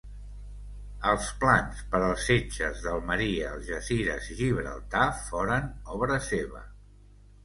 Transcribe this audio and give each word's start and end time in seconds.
Els 1.09 1.25
plans 1.41 1.81
per 1.91 1.99
als 2.05 2.23
setges 2.29 2.81
d'Almeria, 2.85 3.49
Algesires 3.57 4.31
i 4.37 4.39
Gibraltar 4.39 5.05
foren 5.27 5.69
obra 5.97 6.19
seva. 6.29 6.63